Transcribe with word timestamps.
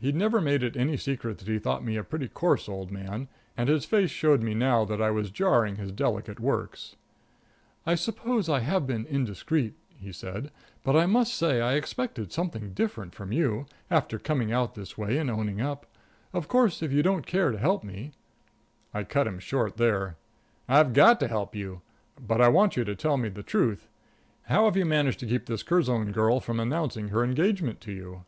He'd 0.00 0.16
never 0.16 0.40
made 0.40 0.62
it 0.62 0.78
any 0.78 0.96
secret 0.96 1.36
that 1.36 1.46
he 1.46 1.58
thought 1.58 1.84
me 1.84 1.96
a 1.98 2.02
pretty 2.02 2.26
coarse 2.28 2.70
old 2.70 2.90
man, 2.90 3.28
and 3.54 3.68
his 3.68 3.84
face 3.84 4.08
showed 4.10 4.40
me 4.42 4.54
now 4.54 4.86
that 4.86 5.02
I 5.02 5.10
was 5.10 5.30
jarring 5.30 5.76
his 5.76 5.92
delicate 5.92 6.40
works. 6.40 6.96
"I 7.84 7.94
suppose 7.94 8.48
I 8.48 8.60
have 8.60 8.86
been 8.86 9.04
indiscreet," 9.04 9.74
he 10.00 10.10
said, 10.10 10.50
"but 10.82 10.96
I 10.96 11.04
must 11.04 11.34
say 11.34 11.60
I 11.60 11.74
expected 11.74 12.32
something 12.32 12.70
different 12.72 13.14
from 13.14 13.30
you, 13.30 13.66
after 13.90 14.18
coming 14.18 14.50
out 14.50 14.74
this 14.74 14.96
way 14.96 15.18
and 15.18 15.28
owning 15.30 15.60
up. 15.60 15.84
Of 16.32 16.48
course, 16.48 16.80
if 16.82 16.90
you 16.90 17.02
don't 17.02 17.26
care 17.26 17.50
to 17.50 17.58
help 17.58 17.84
me" 17.84 18.12
I 18.94 19.04
cut 19.04 19.26
him 19.26 19.38
short 19.38 19.76
there. 19.76 20.16
"I've 20.66 20.94
got 20.94 21.20
to 21.20 21.28
help 21.28 21.54
you. 21.54 21.82
But 22.18 22.40
I 22.40 22.48
want 22.48 22.78
you 22.78 22.84
to 22.84 22.96
tell 22.96 23.18
me 23.18 23.28
the 23.28 23.42
truth. 23.42 23.86
How 24.44 24.64
have 24.64 24.78
you 24.78 24.86
managed 24.86 25.20
to 25.20 25.26
keep 25.26 25.44
this 25.44 25.62
Curzon 25.62 26.10
girl 26.12 26.40
from 26.40 26.58
announcing 26.58 27.08
her 27.08 27.22
engagement 27.22 27.82
to 27.82 27.92
you?" 27.92 28.24